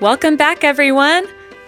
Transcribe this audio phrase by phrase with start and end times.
[0.00, 1.24] Welcome back, everyone.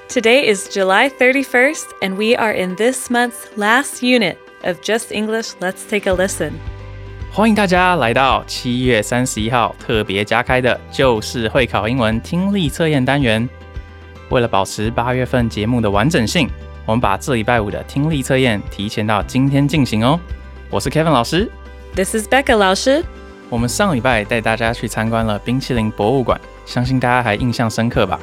[0.08, 5.54] Today is July 31st, and we are in this month's last unit of Just English.
[5.60, 6.52] Let's take a listen.
[7.30, 13.48] 欢迎大家来到七月三十一号特别加开的就是会考英文听力测验单元。
[14.30, 16.48] 为了保持八月份节目的完整性，
[16.86, 20.18] 我们把这礼拜五的听力测验提前到今天进行哦。
[20.70, 21.50] 我是 Kevin 老师，
[21.94, 23.04] This is Becca 老师。
[23.52, 28.18] 我们上礼拜带大家去参观了冰淇淋博物馆，相信大家还印象深刻吧？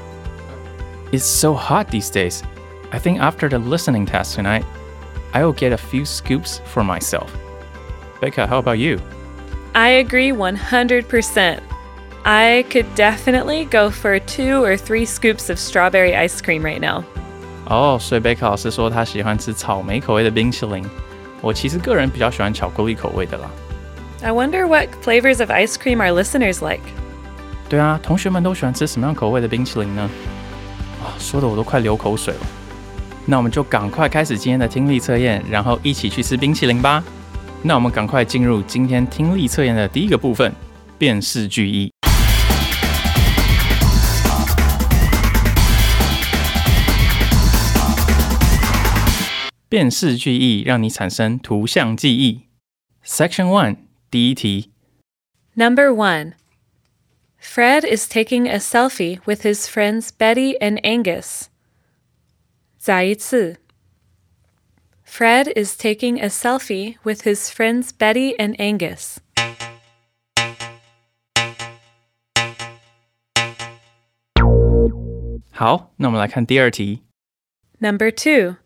[1.11, 2.41] It's so hot these days.
[2.91, 4.63] I think after the listening test tonight,
[5.31, 7.27] I will get a few scoops for myself.
[8.21, 8.99] Becca, how about you?
[9.73, 11.59] I agree 100%.
[12.23, 17.03] I could definitely go for two or three scoops of strawberry ice cream right now.
[17.67, 20.83] 哦，所以贝克老师说他喜欢吃草莓口味的冰淇淋。
[21.41, 23.49] 我其实个人比较喜欢巧克力口味的啦。
[24.22, 26.82] I wonder what flavors of ice cream our listeners like.
[27.70, 30.10] 对啊，同学们都喜欢吃什么样口味的冰淇淋呢？
[31.02, 32.40] 啊，说的我都快流口水了。
[33.24, 37.02] 那我们就赶快开始今天的听力测验，然后一起去吃冰淇淋吧。
[37.62, 40.52] 那我们赶快进入今天听力测验的第一个部分——
[40.98, 41.90] 辨识句意。
[49.70, 52.42] 辨识句意让你产生图像记忆。
[53.06, 53.76] Section One
[54.09, 54.71] 第一题，
[55.55, 56.33] Number one
[57.39, 61.47] Fred is taking a selfie with his friends Betty and Angus.
[62.77, 63.57] 再一次
[65.05, 69.17] Fred is taking a selfie with his friends Betty and Angus.
[75.51, 77.03] 好，那我们来看第二题。
[77.79, 78.57] Number two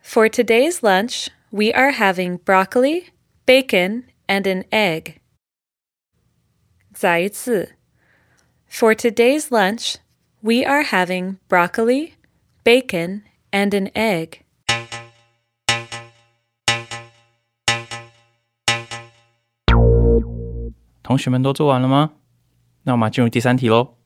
[0.00, 3.06] For today's lunch, we are having broccoli,
[3.46, 5.16] bacon, and an egg.
[6.92, 7.76] 再一次
[8.68, 9.96] For today's lunch,
[10.40, 12.14] we are having broccoli,
[12.64, 14.40] bacon, and an egg.
[21.02, 22.12] 同学们都做完了吗？
[22.84, 23.96] 那我们进入第三题喽。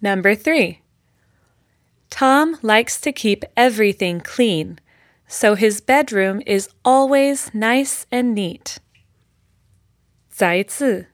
[0.00, 0.78] Number three.
[2.10, 4.78] Tom likes to keep everything clean,
[5.26, 8.76] so his bedroom is always nice and neat.
[10.38, 11.06] 再一次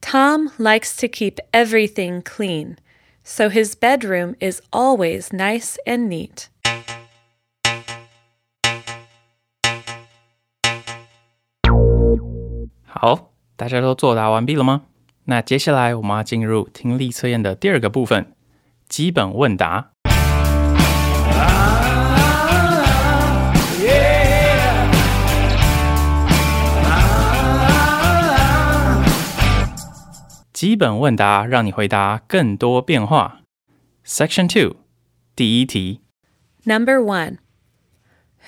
[0.00, 2.76] Tom likes to keep everything clean,
[3.24, 6.46] so his bedroom is always nice and neat.
[12.84, 14.86] 好，大家都作答完毕了吗？
[15.24, 18.32] 那接下来我们要进入听力测验的第二个部分——
[18.88, 19.89] 基本问答。
[30.60, 33.42] 基本问答让你回答更多变化。
[34.04, 34.76] Section Two，
[35.34, 36.00] 第一题，
[36.64, 37.38] Number one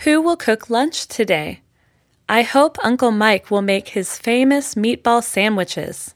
[0.05, 1.59] Who will cook lunch today?
[2.27, 6.09] I hope Uncle Mike will make his famous meatball sandwiches.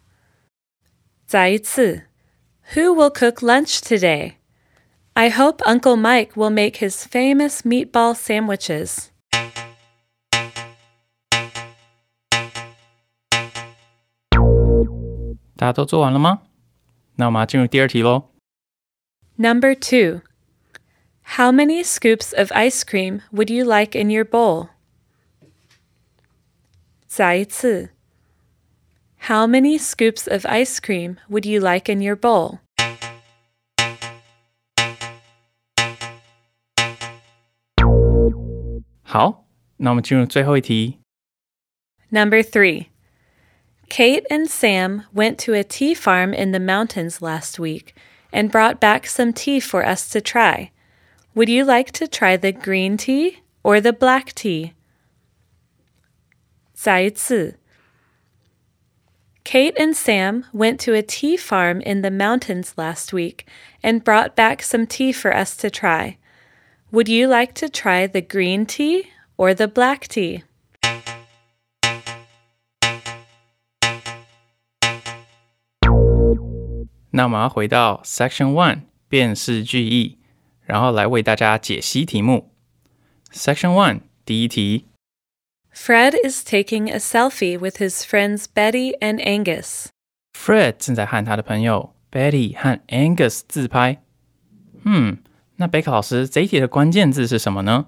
[1.26, 2.02] 再一次
[2.74, 4.34] Who will cook lunch today?
[5.14, 9.08] I hope Uncle Mike will make his famous meatball sandwiches.
[15.56, 16.42] 大家都做完了吗？
[17.16, 18.30] 那我们要进入第二题喽。
[19.36, 20.22] Number two
[21.36, 24.68] How many scoops of ice cream would you like in your bowl?
[27.06, 27.90] 再一次
[29.28, 32.58] How many scoops of ice cream would you like in your bowl?
[39.02, 39.44] 好，
[39.76, 40.99] 那我们进入最后一题。
[42.08, 42.87] Number three.
[43.89, 47.95] Kate and Sam went to a tea farm in the mountains last week
[48.34, 50.72] and brought back some tea for us to try.
[51.34, 54.74] Would you like to try the green tea or the black tea?
[56.75, 57.56] 再次.
[59.44, 63.48] Kate and Sam went to a tea farm in the mountains last week
[63.81, 66.18] and brought back some tea for us to try.
[66.92, 70.44] Would you like to try the green tea or the black tea?
[77.16, 80.19] 那我们要回到 Section One 辨识句意，
[80.62, 82.52] 然后来为大家解析题目。
[83.32, 84.87] Section One 第一题
[85.75, 89.87] Fred is taking a selfie with his friends Betty and Angus.
[90.34, 94.02] ，Fred 正在和他的朋友 Betty 和 Angus 自拍。
[94.84, 95.19] 嗯，
[95.56, 97.87] 那贝克老师这一题的关键字是什么呢？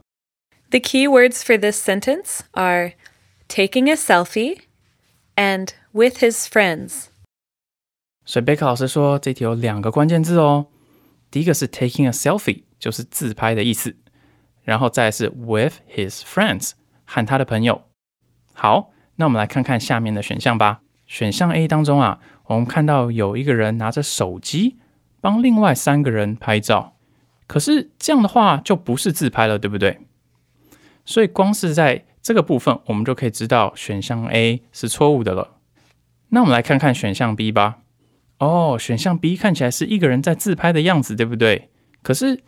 [0.70, 2.92] The key words for this sentence are
[3.48, 4.60] taking a selfie
[5.36, 7.08] and with his friends.
[8.29, 10.67] 所以贝克老师说这题有两个关键字哦。
[11.31, 13.97] 第一个是 taking a selfie，就是自拍的意思，
[14.61, 16.73] 然后再是 with his friends，
[17.05, 17.85] 和他的朋友。
[18.53, 20.81] 好，那我们来看看下面的选项吧。
[21.07, 24.77] 选项 A 当中啊，我们看到有一个人拿着手机
[25.19, 26.97] 帮另外三个人拍照，
[27.47, 30.01] 可是这样的话就不是自拍了，对不对？
[31.03, 35.55] 所以光是在这个部分，我们就可以知道选项 A 是错误的了。
[36.27, 37.79] 那我们来看看选项 B 吧。
[38.39, 41.69] 哦，选项 B 看起来是一个人在自拍的样子，对不对？
[42.01, 42.41] 可是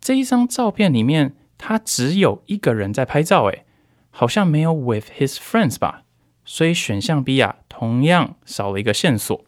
[0.00, 3.64] 这一张照片里面，他只有一个人在拍照，诶，
[4.10, 6.04] 好像没有 with his friends 吧？
[6.44, 9.44] 所以选项 B 啊，同样少了一个线索。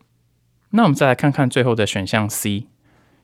[0.70, 2.66] 那我们再来看看最后的选项 C。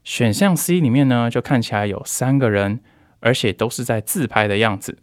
[0.05, 2.81] 选项 C 里面呢，就看起来有三个人，
[3.21, 4.99] 而且都是在自拍的样子，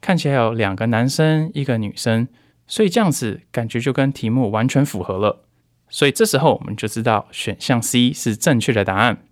[0.00, 2.28] 看起来有两个男生，一个女生，
[2.66, 5.44] 所以这样子感觉就跟题目完全符合了。
[5.88, 9.24] 所以这时候我们就知道选项 C 是正确的答案。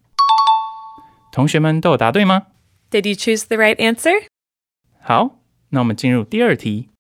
[1.33, 2.49] 同学们都有答对吗
[2.91, 4.27] ？Did you choose the right answer?
[5.01, 5.39] 好，
[5.71, 6.91] 那我们进入第二题。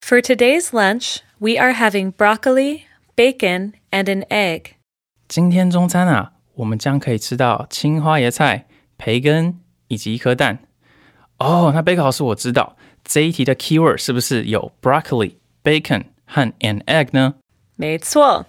[0.00, 2.82] For today's lunch, we are having broccoli,
[3.16, 4.72] bacon, and an egg.
[5.28, 8.66] 今天中餐啊，我们将可以吃到青花椰菜、
[8.96, 10.60] 培根以及一颗蛋。
[11.38, 17.34] 哦，那贝克老师，我知道这一题的 keyword 是不是有 broccoli、bacon 和 an egg 呢？
[17.76, 18.46] 没错。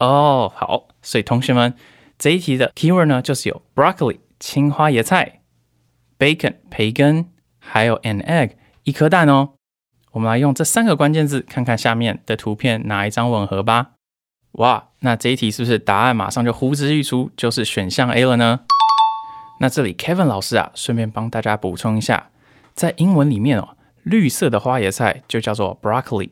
[0.00, 1.74] 哦，好，所以同学们
[2.18, 5.42] 这一题的 keyword 呢，就是有 broccoli 青花椰菜、
[6.18, 7.26] bacon 培根，
[7.58, 8.52] 还有 an egg
[8.84, 9.50] 一颗蛋哦。
[10.12, 13.92] 我们来用这三个关键字看看下面的图片哪一张吻合吧。
[14.52, 18.60] 哇，那这一题是不是答案马上就呼之欲出，就是选项 A 了呢？
[19.60, 22.30] 那这里 Kevin 老师啊，顺便帮大家补充一下，
[22.74, 26.30] 在英文里面哦，绿色的花椰菜就叫做 broccoli，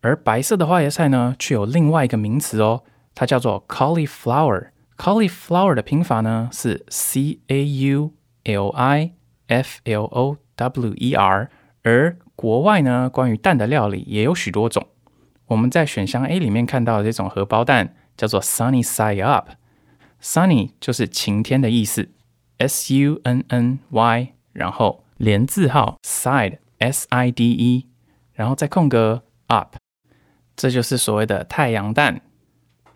[0.00, 2.82] 而白色的花椰菜呢，却有另外一个名词哦，
[3.14, 4.68] 它叫做 cauliflower。
[4.96, 8.12] cauliflower 的拼法呢是 C A U
[8.44, 9.12] L I
[9.48, 11.50] F L O W E R，
[11.82, 14.86] 而国外呢，关于蛋的料理也有许多种。
[15.46, 22.08] 我们在选项 A 里面看到的这种荷包蛋叫做 sunny side up，sunny 就是晴天的意思
[22.58, 27.88] ，S U N N Y，然后连字号 side S I D E，
[28.32, 29.76] 然后再空格 up，
[30.56, 32.22] 这就是所谓的太阳蛋。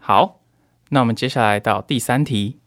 [0.07, 0.41] 好，
[0.89, 2.59] 那我们接下来到第三题。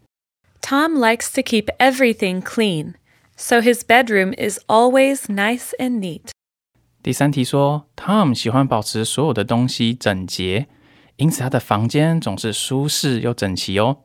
[0.61, 2.95] Tom likes to keep everything clean,
[3.37, 6.31] so his bedroom is always nice and neat.
[7.03, 10.67] 第三题说，Tom 喜欢保持所有的东西整洁，
[11.17, 13.99] 因此他的房间总是舒适又整齐哦。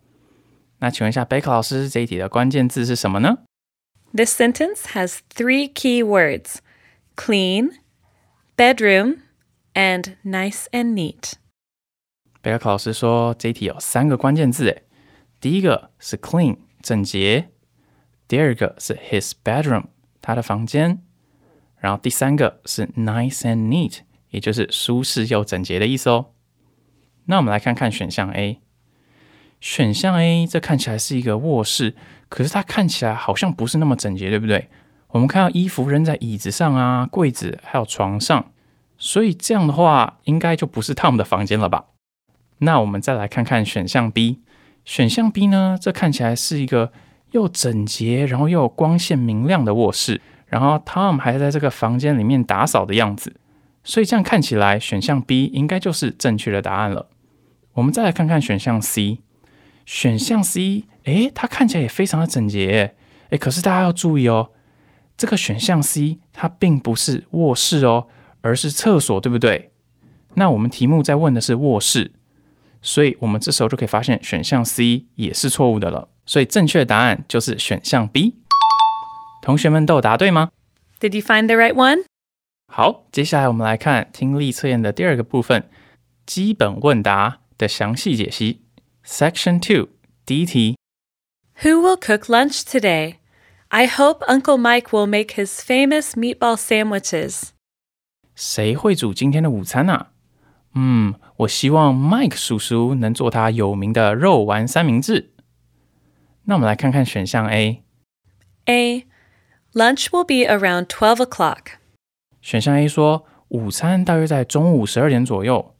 [0.79, 3.39] 那请问一下贝克老师，这一题的关键字是什么呢？
[4.13, 6.57] This sentence has three key words
[7.15, 7.71] clean,
[8.55, 9.21] bedroom,
[9.73, 11.33] and nice and neat.
[12.52, 14.84] 贝克老师说，这一题有三个关键字，诶，
[15.40, 17.48] 第一个是 clean 整洁，
[18.28, 19.86] 第二个是 his bedroom
[20.22, 21.02] 他的房间，
[21.76, 23.98] 然后第三个是 nice and neat，
[24.30, 26.26] 也就是舒适又整洁的意思哦。
[27.24, 28.60] 那我们来看看选项 A。
[29.60, 31.96] 选项 A 这看起来是一个卧室，
[32.28, 34.68] 可是它看起来好像不是那么整洁，对不对？
[35.08, 38.52] 我们看到衣服扔在椅子上啊、柜子还有床上，
[38.96, 41.86] 所以这样的话，应该就不是 Tom 的房间了吧？
[42.58, 44.40] 那我们再来看看选项 B。
[44.84, 46.92] 选项 B 呢，这看起来是一个
[47.32, 53.36] 又整洁，然后又有光线明亮的卧室，然后 Tom 还在这个房间里面打扫的样子，
[53.82, 57.08] 所以这样看起来，选项 B 应该就是正确的答案了。
[57.74, 59.18] 我们再来看看选项 C。
[59.84, 62.96] 选项 C，诶，它看起来也非常的整洁耶，
[63.30, 64.50] 诶，可是大家要注意哦，
[65.16, 68.08] 这个选项 C 它并不是卧室哦，
[68.40, 69.70] 而是厕所，对不对？
[70.34, 72.12] 那我们题目在问的是卧室，
[72.85, 76.09] 所以我们这时候就可以发现选项 C 也是错误的了。
[76.25, 78.35] 所以正确答案就是选项 B。
[79.41, 80.51] 同学们都有答对吗？
[80.99, 82.03] Did you find the right one?
[82.67, 85.65] 好，接下来我们来看听力测验的第二个部分——
[86.25, 88.61] 基本问答的详细解析。
[89.03, 89.89] Section Two
[90.25, 90.77] 第一题，
[91.63, 93.15] Who will cook lunch today?
[93.69, 97.49] I hope Uncle Mike will make his famous meatball sandwiches.
[98.35, 100.11] 谁会煮今天的午餐啊？
[100.75, 105.32] 嗯， 我希望 Mike 叔叔能做他有名的肉丸三明治。
[106.44, 107.82] 那我们来看看选项 A。
[108.64, 109.06] A.
[109.74, 111.74] Lunch will be around twelve o'clock.
[112.40, 115.74] 选项 A 说午餐大约在中午十二点左右。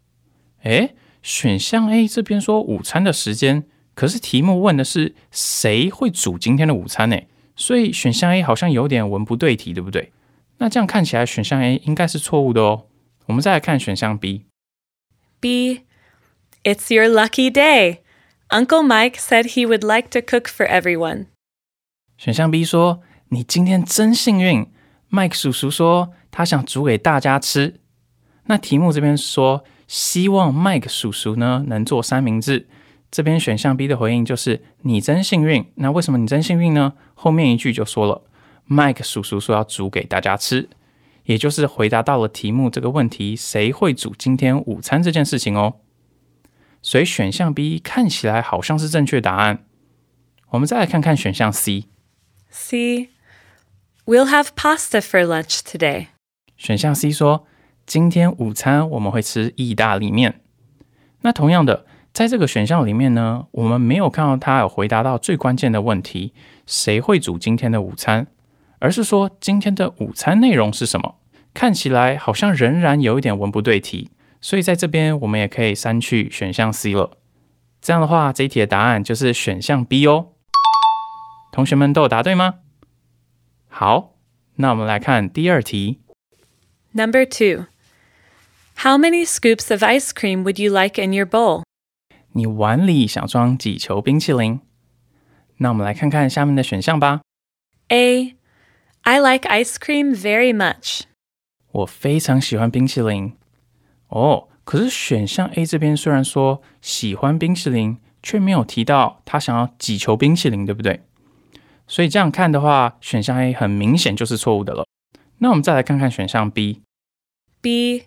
[0.65, 7.17] 诶，选项 A 这边说午餐的时间，可是题目问的是谁会煮今天的午餐呢？
[7.55, 10.13] 所以选项 A 好像有点文不对题，对不对？
[10.59, 12.87] 那这样看起来选项 A 应该是错误的哦。
[13.27, 14.45] 我们再来看选项 B。
[15.40, 15.82] B.
[16.64, 18.00] It's your lucky day.
[18.50, 21.28] Uncle Mike said he would like to cook for everyone.
[22.18, 24.68] 选项 B 说：“你今天真幸运。”
[25.10, 27.80] 麦克叔叔说他想煮给大家吃。
[28.46, 32.68] 那题目这边说希望麦克叔叔呢能做三明治。
[33.10, 35.66] 这边选项 B 的回应就是你真幸运。
[35.76, 36.94] 那为什么你真幸运呢？
[37.14, 38.22] 后面一句就说了，
[38.66, 40.70] 麦克叔叔说要煮给大家吃，
[41.27, 45.75] 也就是回答到了题目这个问题：谁会煮今天午餐这件事情哦。
[46.83, 49.65] 所以选项 B 看起来好像是正确答案。
[50.51, 51.87] 我们再来看看选项 C。
[52.49, 53.11] C.
[54.05, 56.07] We'll have pasta for lunch today.
[56.57, 57.45] 选项 C 说，
[57.85, 60.41] 今天午餐我们会吃意大利面。
[61.23, 66.33] 那同样的，在这个选项里面呢，我们没有看到他有回答到最关键的问题：
[66.67, 68.29] 谁会煮今天的午餐？
[68.79, 71.17] 而是说今天的午餐内容是什么？
[71.55, 77.17] 看起来好像仍然有一点文不对题，所以在这边我们也可以删去选项 C 了。
[77.81, 80.33] 这样的话，这一题的答案就是选项 B 哦。
[81.53, 82.57] 同学们都有答对吗？
[83.69, 84.15] 好，
[84.57, 86.01] 那我们来看第二题。
[86.93, 87.67] Number two,
[88.77, 91.63] how many scoops of ice cream would you like in your bowl?
[92.33, 94.61] 你碗里想装几球冰淇淋？
[95.59, 97.23] 那我们来看看下面的选项吧。
[97.89, 98.36] A.
[99.06, 101.02] I like ice cream very much.
[101.72, 103.38] 我非常喜欢冰淇淋。
[104.08, 111.02] 哦，可是选项 A 这边虽然说喜欢冰淇淋，却没有提到他想要几球冰淇淋，对不对？
[111.88, 114.86] 所以这样看的话，选项 A 很明显就是错误的了。
[115.40, 116.82] 那我们再来看看选项 B。
[117.60, 118.04] B.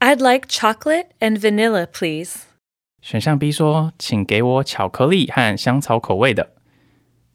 [0.00, 2.42] I'd like chocolate and vanilla, please.
[3.00, 6.52] 选项 B 说，请给我巧克力和香草口味的。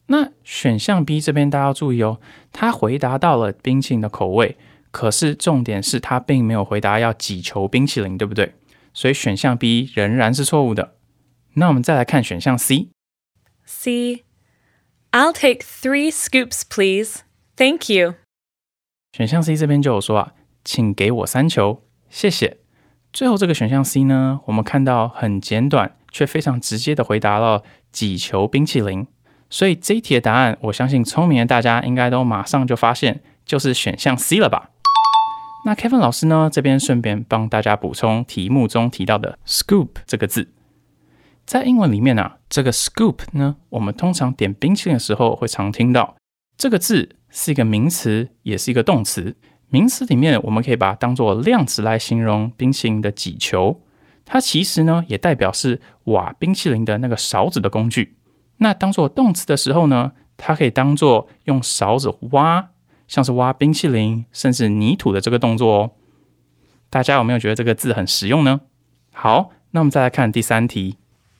[0.07, 2.19] 那选项 B 这边大家要注意哦，
[2.51, 4.57] 他回答到了冰淇淋的口味，
[4.91, 8.53] 可是重点是他并没有回答要几球冰淇淋，对不对？
[8.93, 10.95] 所以选项 B 仍然是错误的。
[11.55, 14.23] 那我们再来看选项 C，C.
[15.11, 17.21] I'll take three scoops, please.
[17.55, 18.15] Thank you.
[19.13, 20.33] 选项 C 这边就有说啊，
[20.63, 22.57] 请给我三球，谢谢。
[23.11, 29.07] 最后这个选项 C 呢，我们看到很简短却非常直接的回答了几球冰淇淋。
[29.55, 34.71] 所以这一题的答案，我相信聪明的大家应该都马上就发现，就是选项 C 了吧？
[35.65, 40.51] 那 Kevin 老师呢，这边顺便帮大家补充题目中提到的 “scoop” 这个字，
[41.45, 46.17] 在英文里面啊，这个 “scoop” 呢，我们通常点冰淇淋的时候会常听到
[46.57, 49.37] 这个字是一个名词，也是一个动词。
[49.69, 53.81] 名词里面，我们可以把它当做量词来形容冰淇淋的几球，
[54.25, 58.17] 它其实呢也代表是挖冰淇淋的那个勺子的工具。
[58.58, 62.70] 那当做动词的时候呢，它可以当做用勺子挖，
[63.08, 65.90] 像是挖冰淇淋甚至泥土的这个动作哦。
[66.88, 68.60] 大家有没有觉得这个字很实用呢？
[69.12, 70.96] 好，那我们再来看第三题。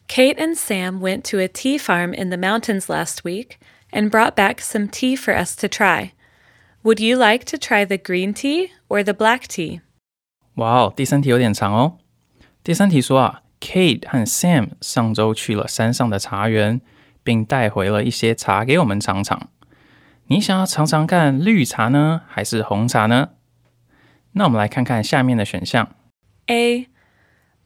[0.09, 3.59] Kate and Sam went to a tea farm in the mountains last week
[3.93, 6.11] and brought back some tea for us to try.
[6.83, 9.81] Would you like to try the green tea or the black tea?
[10.55, 11.99] 哇哦，第三题有点长哦。
[12.65, 16.81] 第三题说啊，Kate 和 Sam 上周去了山上的茶园，
[17.26, 19.50] 并带回了一些茶给我们尝尝。
[20.28, 23.32] 你想要尝尝看绿茶呢，还是红茶呢？
[24.34, 25.90] 那我们来看看下面的选项。
[26.46, 26.88] A.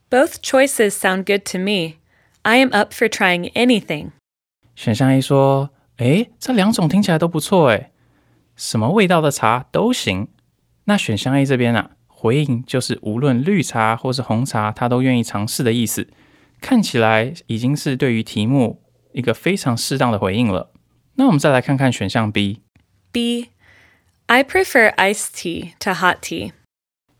[0.08, 1.98] Both choices sound good to me.
[2.42, 4.12] I am up for trying anything.
[4.74, 7.90] 选项 A 说：“诶，这两种听起来都不错诶，
[8.56, 10.28] 什么味道的茶都行。”
[10.84, 16.08] 那选项 A 这边啊，回应就是无论绿茶或是红茶，他都愿意尝试的意思。
[16.60, 20.70] 看起来已经是对于题目一个非常适当的回应了。
[21.14, 22.62] 那我们再来看看选项 B。
[23.12, 23.50] B.
[24.26, 26.52] I prefer iced tea to hot tea.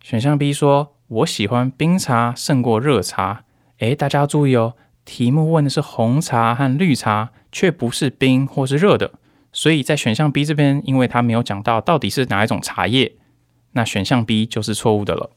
[0.03, 3.45] 选项 B 说：“我喜欢冰茶胜过热茶。”
[3.81, 9.13] 诶，大家要注意哦，题目问的是红茶和绿茶，却不是冰或是热的。
[9.53, 13.17] 所以在选项 B 这边，因为它没有讲到到底是哪一种茶叶，
[13.73, 15.31] 那选项 B 就是错误的了。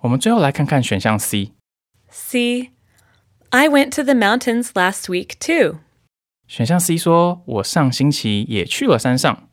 [0.00, 1.52] 我们最后来看看选项 C。
[2.08, 2.70] C.
[3.50, 5.78] I went to the mountains last week too.
[6.48, 9.48] 选项 C 说：“我上星期也去了山上。”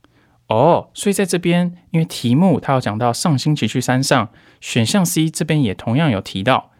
[0.47, 6.71] 哦，所以在这边，因为题目它有讲到上星期去山上，选项 C 这边也同样有提到。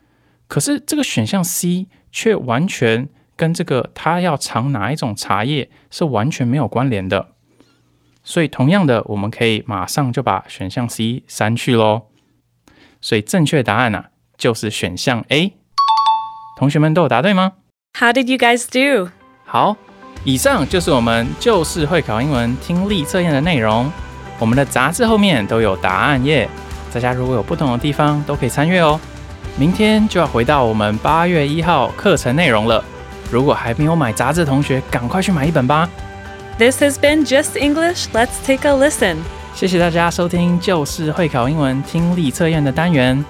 [0.48, 7.30] 可是这个选项 C 却完全跟这个他要尝哪一种茶叶是完全没有关联的。
[8.24, 12.08] 所以同样的，我们可以马上就把选项 C 删去喽。
[13.02, 14.06] 所以正确答案呢、
[14.38, 15.54] 就是选项 A。
[16.64, 17.52] 同学们都有答对吗
[18.00, 19.12] ？How did you guys do?
[19.44, 19.76] 好，
[20.24, 23.92] 以上就是我们就是会考英文听力测验的内容。
[24.40, 26.48] 我们的杂志后面都有答案页，
[26.94, 28.98] 大家如果有不同的地方都可以参阅哦。
[29.58, 32.82] 明天就要回到我们八月一号课程内容了。
[33.30, 35.90] 如果还没有买杂志的同学，赶快去买一本吧。
[36.58, 38.06] This has been Just English.
[38.14, 39.18] Let's take a listen.
[39.54, 43.22] 谢谢大家收听就是会考英文听力测验的单元，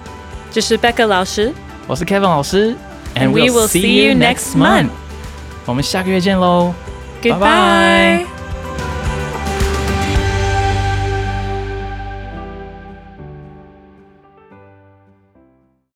[0.52, 1.52] 这是 Becca 老师。
[1.88, 2.74] 我是 Kevin 老师
[3.15, 4.89] And we will see you next month.
[5.65, 6.73] 我们下个月见喽。
[7.21, 8.32] Goodbye.